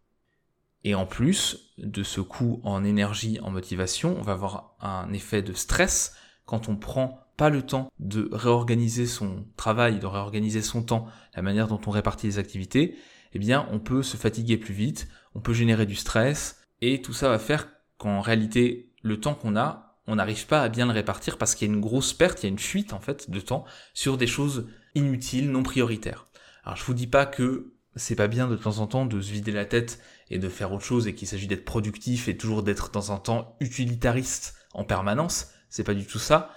[0.83, 5.41] Et en plus de ce coût en énergie, en motivation, on va avoir un effet
[5.41, 10.83] de stress quand on prend pas le temps de réorganiser son travail, de réorganiser son
[10.83, 12.95] temps, la manière dont on répartit les activités,
[13.33, 17.13] eh bien, on peut se fatiguer plus vite, on peut générer du stress, et tout
[17.13, 20.93] ça va faire qu'en réalité, le temps qu'on a, on n'arrive pas à bien le
[20.93, 23.29] répartir parce qu'il y a une grosse perte, il y a une fuite, en fait,
[23.29, 26.27] de temps sur des choses inutiles, non prioritaires.
[26.63, 29.31] Alors, je vous dis pas que c'est pas bien de temps en temps de se
[29.31, 32.63] vider la tête et de faire autre chose et qu'il s'agit d'être productif et toujours
[32.63, 35.49] d'être dans un temps utilitariste en permanence.
[35.69, 36.51] C'est pas du tout ça.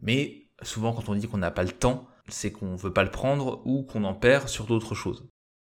[0.00, 3.10] Mais souvent quand on dit qu'on n'a pas le temps, c'est qu'on veut pas le
[3.10, 5.28] prendre ou qu'on en perd sur d'autres choses.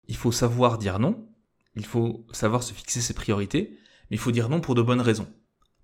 [0.08, 1.28] Il faut savoir dire non.
[1.74, 3.78] Il faut savoir se fixer ses priorités.
[4.10, 5.32] Mais il faut dire non pour de bonnes raisons.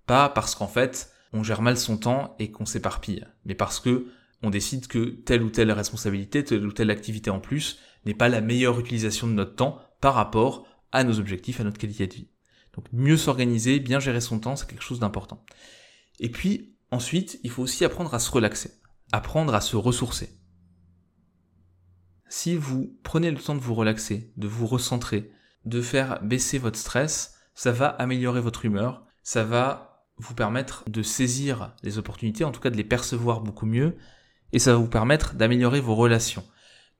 [0.05, 3.25] Pas parce qu'en fait, on gère mal son temps et qu'on s'éparpille.
[3.45, 4.07] Mais parce que
[4.41, 8.29] on décide que telle ou telle responsabilité, telle ou telle activité en plus n'est pas
[8.29, 12.13] la meilleure utilisation de notre temps par rapport à nos objectifs, à notre qualité de
[12.13, 12.29] vie.
[12.75, 15.43] Donc mieux s'organiser, bien gérer son temps, c'est quelque chose d'important.
[16.19, 18.71] Et puis ensuite, il faut aussi apprendre à se relaxer,
[19.11, 20.39] apprendre à se ressourcer.
[22.27, 25.31] Si vous prenez le temps de vous relaxer, de vous recentrer,
[25.65, 31.01] de faire baisser votre stress, ça va améliorer votre humeur, ça va vous permettre de
[31.01, 33.97] saisir les opportunités, en tout cas de les percevoir beaucoup mieux,
[34.51, 36.45] et ça va vous permettre d'améliorer vos relations.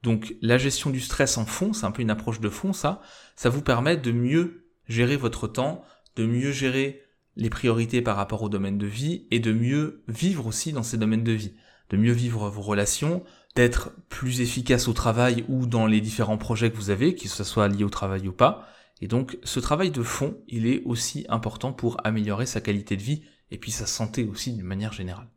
[0.04, 3.02] Donc la gestion du stress en fond, c'est un peu une approche de fond ça,
[3.36, 5.84] ça vous permet de mieux gérer votre temps,
[6.16, 7.04] de mieux gérer
[7.36, 10.98] les priorités par rapport au domaine de vie et de mieux vivre aussi dans ces
[10.98, 11.54] domaines de vie,
[11.90, 13.24] de mieux vivre vos relations,
[13.56, 17.44] d'être plus efficace au travail ou dans les différents projets que vous avez, que ce
[17.44, 18.68] soit lié au travail ou pas.
[19.02, 23.02] Et donc ce travail de fond, il est aussi important pour améliorer sa qualité de
[23.02, 25.30] vie et puis sa santé aussi d'une manière générale.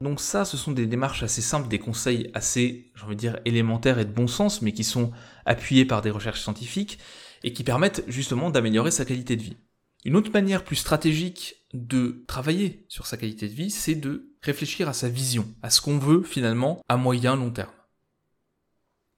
[0.00, 3.38] Donc ça, ce sont des démarches assez simples, des conseils assez, j'ai envie de dire,
[3.44, 5.10] élémentaires et de bon sens, mais qui sont
[5.46, 6.98] appuyés par des recherches scientifiques
[7.42, 9.56] et qui permettent justement d'améliorer sa qualité de vie.
[10.04, 14.88] Une autre manière plus stratégique de travailler sur sa qualité de vie, c'est de réfléchir
[14.88, 17.72] à sa vision, à ce qu'on veut finalement à moyen long terme.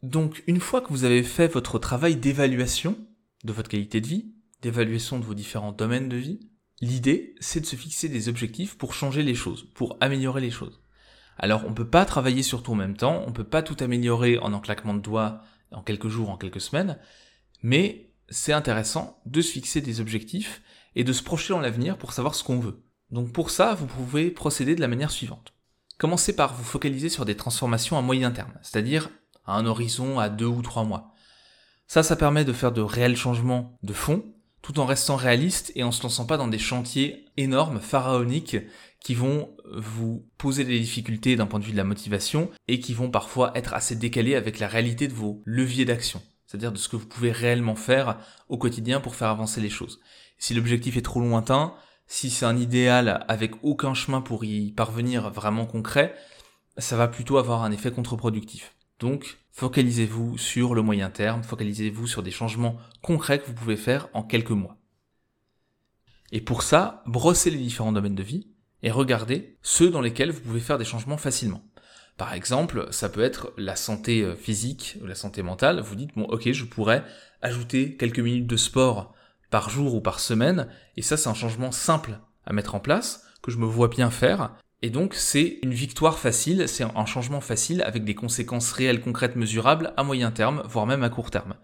[0.02, 2.96] Donc une fois que vous avez fait votre travail d'évaluation
[3.44, 6.40] de votre qualité de vie, d'évaluation de vos différents domaines de vie,
[6.80, 10.80] L'idée, c'est de se fixer des objectifs pour changer les choses, pour améliorer les choses.
[11.36, 13.62] Alors, on ne peut pas travailler sur tout en même temps, on ne peut pas
[13.62, 16.98] tout améliorer en un claquement de doigts, en quelques jours, en quelques semaines,
[17.62, 20.62] mais c'est intéressant de se fixer des objectifs
[20.94, 22.82] et de se projeter dans l'avenir pour savoir ce qu'on veut.
[23.10, 25.54] Donc pour ça, vous pouvez procéder de la manière suivante.
[25.98, 29.10] Commencez par vous focaliser sur des transformations à moyen terme, c'est-à-dire
[29.46, 31.14] à un horizon à deux ou trois mois.
[31.86, 34.24] Ça, ça permet de faire de réels changements de fond
[34.62, 38.56] tout en restant réaliste et en se lançant pas dans des chantiers énormes, pharaoniques,
[39.00, 42.94] qui vont vous poser des difficultés d'un point de vue de la motivation et qui
[42.94, 46.88] vont parfois être assez décalés avec la réalité de vos leviers d'action, c'est-à-dire de ce
[46.88, 48.18] que vous pouvez réellement faire
[48.48, 50.00] au quotidien pour faire avancer les choses.
[50.38, 51.74] Si l'objectif est trop lointain,
[52.06, 56.14] si c'est un idéal avec aucun chemin pour y parvenir vraiment concret,
[56.78, 58.74] ça va plutôt avoir un effet contre-productif.
[58.98, 64.08] Donc, focalisez-vous sur le moyen terme, focalisez-vous sur des changements concrets que vous pouvez faire
[64.12, 64.76] en quelques mois.
[66.32, 68.48] Et pour ça, brossez les différents domaines de vie
[68.82, 71.62] et regardez ceux dans lesquels vous pouvez faire des changements facilement.
[72.16, 75.80] Par exemple, ça peut être la santé euh, physique ou la santé mentale.
[75.80, 77.04] Vous dites, bon, ok, je pourrais
[77.42, 79.14] ajouter quelques minutes de sport
[79.50, 83.24] par jour ou par semaine, et ça, c'est un changement simple à mettre en place,
[83.40, 87.40] que je me vois bien faire, et donc c'est une victoire facile, c'est un changement
[87.40, 91.54] facile avec des conséquences réelles, concrètes, mesurables à moyen terme, voire même à court terme.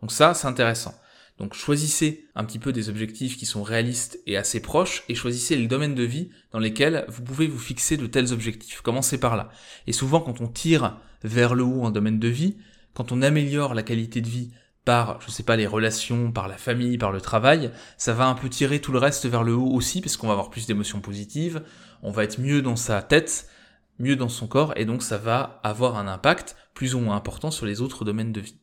[0.00, 0.94] Donc ça, c'est intéressant.
[1.38, 5.54] Donc choisissez un petit peu des objectifs qui sont réalistes et assez proches et choisissez
[5.56, 8.80] les domaines de vie dans lesquels vous pouvez vous fixer de tels objectifs.
[8.80, 9.50] Commencez par là.
[9.86, 12.56] Et souvent quand on tire vers le haut un domaine de vie,
[12.94, 14.50] quand on améliore la qualité de vie
[14.86, 18.34] par, je sais pas, les relations, par la famille, par le travail, ça va un
[18.34, 21.00] peu tirer tout le reste vers le haut aussi, parce qu'on va avoir plus d'émotions
[21.00, 21.64] positives,
[22.02, 23.50] on va être mieux dans sa tête,
[23.98, 27.50] mieux dans son corps, et donc ça va avoir un impact plus ou moins important
[27.50, 28.60] sur les autres domaines de vie.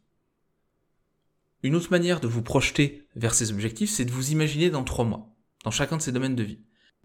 [1.62, 5.06] Une autre manière de vous projeter vers ces objectifs, c'est de vous imaginer dans trois
[5.06, 6.62] mois, dans chacun de ces domaines de vie.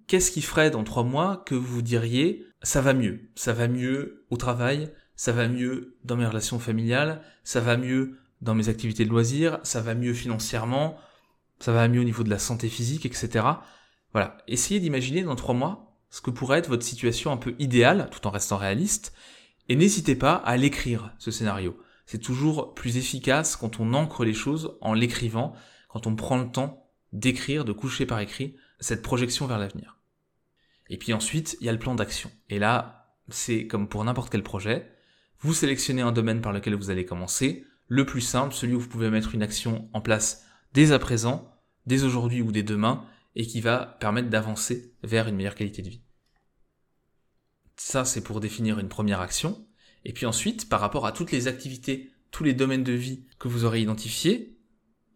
[0.07, 4.25] Qu'est-ce qui ferait dans trois mois que vous diriez ça va mieux, ça va mieux
[4.31, 9.05] au travail, ça va mieux dans mes relations familiales, ça va mieux dans mes activités
[9.05, 10.97] de loisirs, ça va mieux financièrement,
[11.59, 13.45] ça va mieux au niveau de la santé physique, etc.
[14.13, 14.39] Voilà.
[14.47, 18.27] Essayez d'imaginer dans trois mois ce que pourrait être votre situation un peu idéale, tout
[18.27, 19.13] en restant réaliste,
[19.69, 21.79] et n'hésitez pas à l'écrire, ce scénario.
[22.07, 25.55] C'est toujours plus efficace quand on ancre les choses en l'écrivant,
[25.89, 29.99] quand on prend le temps d'écrire, de coucher par écrit, cette projection vers l'avenir.
[30.89, 32.31] Et puis ensuite, il y a le plan d'action.
[32.49, 34.91] Et là, c'est comme pour n'importe quel projet,
[35.41, 38.89] vous sélectionnez un domaine par lequel vous allez commencer, le plus simple, celui où vous
[38.89, 41.53] pouvez mettre une action en place dès à présent,
[41.87, 45.89] dès aujourd'hui ou dès demain, et qui va permettre d'avancer vers une meilleure qualité de
[45.89, 46.03] vie.
[47.77, 49.67] Ça, c'est pour définir une première action.
[50.05, 53.49] Et puis ensuite, par rapport à toutes les activités, tous les domaines de vie que
[53.49, 54.59] vous aurez identifiés,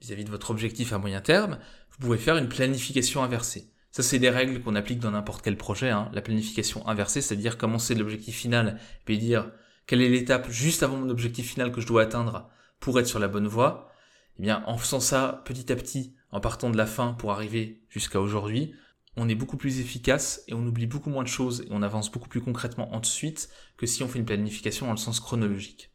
[0.01, 1.59] vis-à-vis de votre objectif à moyen terme,
[1.91, 3.73] vous pouvez faire une planification inversée.
[3.91, 5.91] Ça, c'est des règles qu'on applique dans n'importe quel projet.
[5.91, 6.11] Hein.
[6.15, 9.51] La planification inversée, c'est-à-dire commencer l'objectif final, puis dire
[9.87, 12.49] quelle est l'étape juste avant mon objectif final que je dois atteindre
[12.83, 13.91] pour être sur la bonne voie,
[14.39, 17.81] eh bien, en faisant ça petit à petit, en partant de la fin pour arriver
[17.89, 18.75] jusqu'à aujourd'hui,
[19.17, 22.11] on est beaucoup plus efficace et on oublie beaucoup moins de choses et on avance
[22.11, 25.93] beaucoup plus concrètement ensuite que si on fait une planification dans le sens chronologique.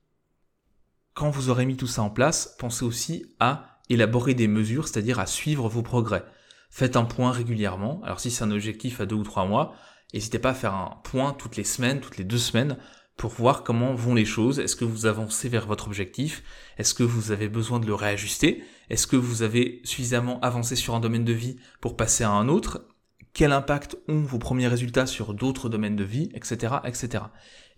[1.14, 5.20] Quand vous aurez mis tout ça en place, pensez aussi à élaborer des mesures, c'est-à-dire
[5.20, 6.24] à suivre vos progrès.
[6.70, 8.02] Faites un point régulièrement.
[8.04, 9.76] Alors si c'est un objectif à deux ou trois mois,
[10.14, 12.78] n'hésitez pas à faire un point toutes les semaines, toutes les deux semaines,
[13.18, 14.60] pour voir comment vont les choses.
[14.60, 16.44] Est-ce que vous avancez vers votre objectif?
[16.78, 18.64] Est-ce que vous avez besoin de le réajuster?
[18.90, 22.48] Est-ce que vous avez suffisamment avancé sur un domaine de vie pour passer à un
[22.48, 22.88] autre?
[23.34, 27.26] Quel impact ont vos premiers résultats sur d'autres domaines de vie, etc., etc.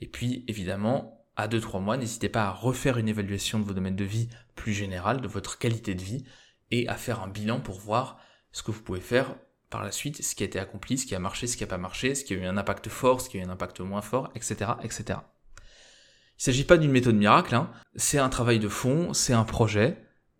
[0.01, 3.95] Et puis, évidemment, à 2-3 mois, n'hésitez pas à refaire une évaluation de vos domaines
[3.95, 6.25] de vie plus générales, de votre qualité de vie,
[6.71, 8.19] et à faire un bilan pour voir
[8.51, 9.35] ce que vous pouvez faire
[9.69, 11.67] par la suite ce qui a été accompli, ce qui a marché, ce qui n'a
[11.67, 13.79] pas marché, ce qui a eu un impact fort, ce qui a eu un impact
[13.81, 14.71] moins fort, etc.
[14.83, 15.19] etc.
[15.57, 17.69] Il ne s'agit pas d'une méthode miracle, hein.
[17.95, 19.97] c'est un travail de fond, c'est un projet,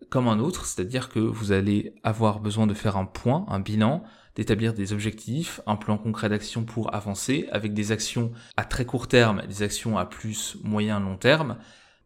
[0.09, 4.03] comme un autre, c'est-à-dire que vous allez avoir besoin de faire un point, un bilan,
[4.35, 9.09] d'établir des objectifs, un plan concret d'action pour avancer, avec des actions à très court
[9.09, 11.57] terme, des actions à plus moyen long terme,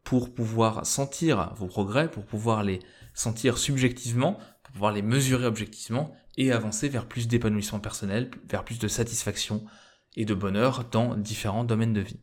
[0.03, 2.79] pour pouvoir sentir vos progrès, pour pouvoir les
[3.13, 8.79] sentir subjectivement, pour pouvoir les mesurer objectivement et avancer vers plus d'épanouissement personnel, vers plus
[8.79, 9.65] de satisfaction
[10.15, 12.19] et de bonheur dans différents domaines de vie.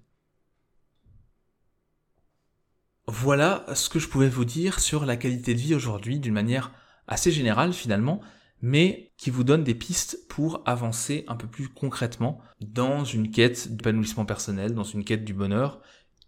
[3.07, 6.73] Voilà ce que je pouvais vous dire sur la qualité de vie aujourd'hui d'une manière
[7.09, 8.21] assez générale finalement,
[8.63, 13.75] mais qui vous donne des pistes pour avancer un peu plus concrètement dans une quête
[13.75, 15.81] d'épanouissement personnel, dans une quête du bonheur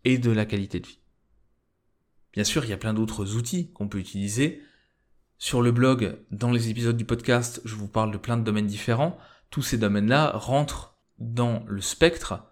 [0.04, 0.98] et de la qualité de vie.
[2.32, 4.62] Bien sûr, il y a plein d'autres outils qu'on peut utiliser.
[5.44, 8.68] Sur le blog, dans les épisodes du podcast, je vous parle de plein de domaines
[8.68, 9.18] différents.
[9.50, 12.44] Tous ces domaines-là rentrent dans le spectre,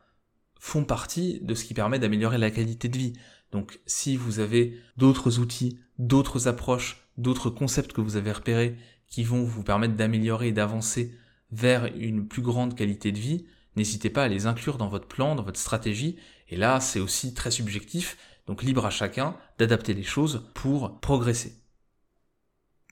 [0.58, 3.12] font partie de ce qui permet d'améliorer la qualité de vie.
[3.52, 8.76] Donc si vous avez d'autres outils, d'autres approches, d'autres concepts que vous avez repérés
[9.06, 11.16] qui vont vous permettre d'améliorer et d'avancer
[11.52, 15.36] vers une plus grande qualité de vie, n'hésitez pas à les inclure dans votre plan,
[15.36, 16.16] dans votre stratégie.
[16.48, 18.16] Et là, c'est aussi très subjectif.
[18.48, 21.59] Donc libre à chacun d'adapter les choses pour progresser.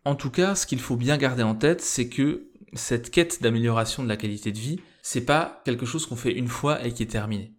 [0.05, 4.03] En tout cas, ce qu'il faut bien garder en tête, c'est que cette quête d'amélioration
[4.03, 7.03] de la qualité de vie, c'est pas quelque chose qu'on fait une fois et qui
[7.03, 7.55] est terminé.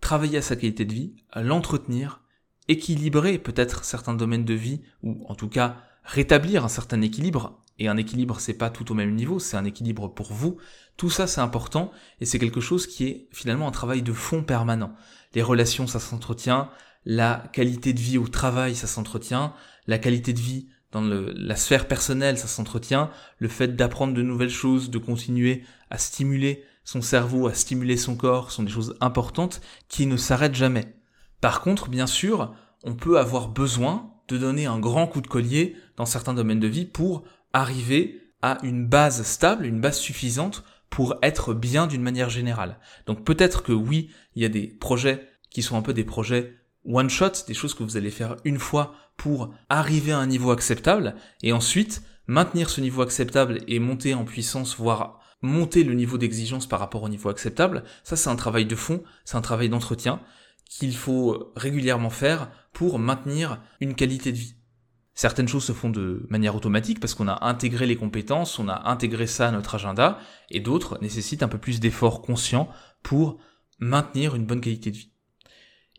[0.00, 2.20] Travailler à sa qualité de vie, l'entretenir,
[2.68, 7.88] équilibrer peut-être certains domaines de vie, ou en tout cas rétablir un certain équilibre, et
[7.88, 10.58] un équilibre c'est pas tout au même niveau, c'est un équilibre pour vous,
[10.96, 14.42] tout ça c'est important, et c'est quelque chose qui est finalement un travail de fond
[14.42, 14.94] permanent.
[15.34, 16.70] Les relations ça s'entretient,
[17.04, 19.54] la qualité de vie au travail, ça s'entretient,
[19.86, 24.50] la qualité de vie dans la sphère personnelle, ça s'entretient, le fait d'apprendre de nouvelles
[24.50, 29.62] choses, de continuer à stimuler son cerveau, à stimuler son corps, sont des choses importantes
[29.88, 30.94] qui ne s'arrêtent jamais.
[31.40, 35.76] Par contre, bien sûr, on peut avoir besoin de donner un grand coup de collier
[35.96, 41.16] dans certains domaines de vie pour arriver à une base stable, une base suffisante pour
[41.22, 42.78] être bien d'une manière générale.
[43.06, 46.54] Donc peut-être que oui, il y a des projets qui sont un peu des projets
[46.84, 50.50] one shot, des choses que vous allez faire une fois pour arriver à un niveau
[50.50, 56.18] acceptable, et ensuite maintenir ce niveau acceptable et monter en puissance, voire monter le niveau
[56.18, 59.68] d'exigence par rapport au niveau acceptable, ça c'est un travail de fond, c'est un travail
[59.68, 60.20] d'entretien
[60.64, 64.54] qu'il faut régulièrement faire pour maintenir une qualité de vie.
[65.14, 68.88] Certaines choses se font de manière automatique parce qu'on a intégré les compétences, on a
[68.88, 70.18] intégré ça à notre agenda,
[70.50, 72.68] et d'autres nécessitent un peu plus d'efforts conscients
[73.02, 73.38] pour
[73.78, 75.11] maintenir une bonne qualité de vie.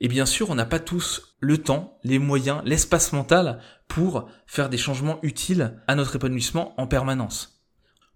[0.02, 4.70] Et bien sûr, on n'a pas tous le temps, les moyens, l'espace mental pour faire
[4.70, 7.62] des changements utiles à notre épanouissement en permanence.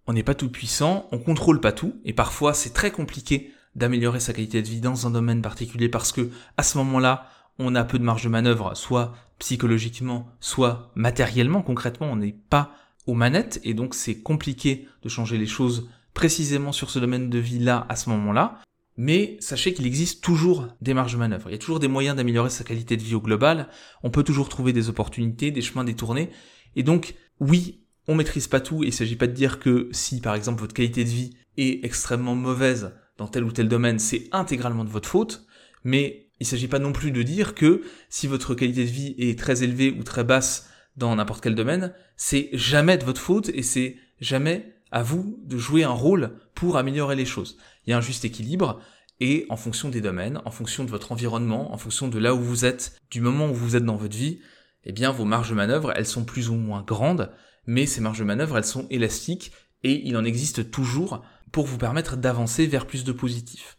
[0.07, 4.19] On n'est pas tout puissant, on contrôle pas tout, et parfois c'est très compliqué d'améliorer
[4.19, 7.83] sa qualité de vie dans un domaine particulier parce que à ce moment-là, on a
[7.83, 12.71] peu de marge de manœuvre, soit psychologiquement, soit matériellement, concrètement, on n'est pas
[13.05, 17.37] aux manettes, et donc c'est compliqué de changer les choses précisément sur ce domaine de
[17.37, 18.59] vie-là à ce moment-là.
[18.97, 21.49] Mais sachez qu'il existe toujours des marges de manœuvre.
[21.49, 23.69] Il y a toujours des moyens d'améliorer sa qualité de vie au global.
[24.01, 26.29] On peut toujours trouver des opportunités, des chemins détournés.
[26.75, 28.83] Et donc, oui, on maîtrise pas tout.
[28.83, 32.35] Il s'agit pas de dire que si, par exemple, votre qualité de vie est extrêmement
[32.35, 35.45] mauvaise dans tel ou tel domaine, c'est intégralement de votre faute.
[35.83, 39.37] Mais il s'agit pas non plus de dire que si votre qualité de vie est
[39.37, 43.61] très élevée ou très basse dans n'importe quel domaine, c'est jamais de votre faute et
[43.61, 47.57] c'est jamais à vous de jouer un rôle pour améliorer les choses.
[47.87, 48.81] Il y a un juste équilibre
[49.19, 52.41] et en fonction des domaines, en fonction de votre environnement, en fonction de là où
[52.41, 54.41] vous êtes, du moment où vous êtes dans votre vie,
[54.83, 57.31] eh bien vos marges de manœuvre, elles sont plus ou moins grandes,
[57.65, 59.51] mais ces marges de manœuvre, elles sont élastiques
[59.83, 63.77] et il en existe toujours pour vous permettre d'avancer vers plus de positif.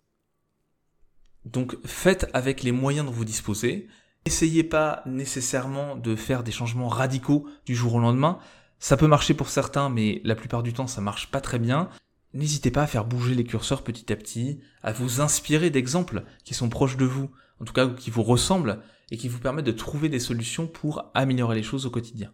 [1.45, 3.89] Donc faites avec les moyens dont vous disposez.
[4.27, 8.39] N'essayez pas nécessairement de faire des changements radicaux du jour au lendemain.
[8.79, 11.89] Ça peut marcher pour certains, mais la plupart du temps, ça marche pas très bien.
[12.35, 16.55] N'hésitez pas à faire bouger les curseurs petit à petit, à vous inspirer d'exemples qui
[16.55, 19.73] sont proches de vous, en tout cas qui vous ressemblent, et qui vous permettent de
[19.73, 22.33] trouver des solutions pour améliorer les choses au quotidien.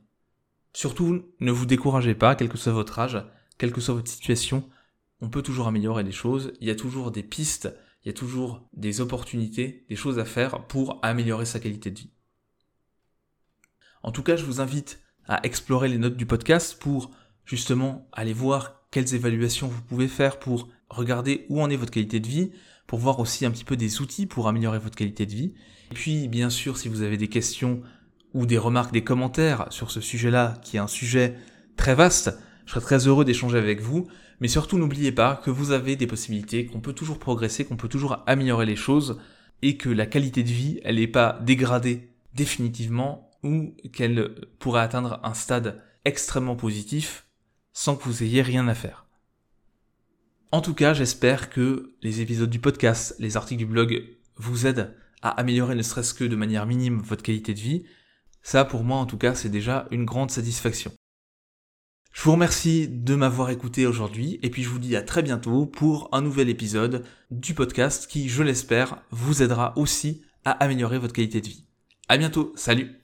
[0.73, 3.25] Surtout, ne vous découragez pas, quel que soit votre âge,
[3.59, 4.69] quelle que soit votre situation,
[5.21, 7.73] on peut toujours améliorer les choses, il y a toujours des pistes,
[8.03, 12.01] il y a toujours des opportunités, des choses à faire pour améliorer sa qualité de
[12.01, 12.11] vie.
[14.03, 17.13] En tout cas, je vous invite à explorer les notes du podcast pour
[17.45, 22.21] justement aller voir quelles évaluations vous pouvez faire pour regarder où en est votre qualité
[22.21, 22.53] de vie,
[22.87, 25.53] pour voir aussi un petit peu des outils pour améliorer votre qualité de vie.
[25.91, 27.83] Et puis, bien sûr, si vous avez des questions
[28.35, 31.35] ou des remarques, des commentaires sur ce sujet-là, qui est un sujet
[31.77, 34.07] très vaste, je serais très heureux d'échanger avec vous.
[34.39, 37.89] Mais surtout n'oubliez pas que vous avez des possibilités, qu'on peut toujours progresser, qu'on peut
[37.89, 39.19] toujours améliorer les choses,
[39.63, 45.19] et que la qualité de vie, elle n'est pas dégradée définitivement, ou qu'elle pourrait atteindre
[45.25, 47.24] un stade extrêmement positif
[47.75, 49.05] sans que vous ayez rien à faire.
[50.53, 54.03] En tout cas, j'espère que les épisodes du podcast, les articles du blog
[54.37, 57.85] vous aident à améliorer ne serait-ce que de manière minime votre qualité de vie.
[58.43, 60.93] Ça, pour moi, en tout cas, c'est déjà une grande satisfaction.
[62.13, 65.67] Je vous remercie de m'avoir écouté aujourd'hui et puis je vous dis à très bientôt
[65.67, 71.15] pour un nouvel épisode du podcast qui, je l'espère, vous aidera aussi à améliorer votre
[71.15, 71.67] qualité de vie.
[72.09, 73.04] À bientôt, salut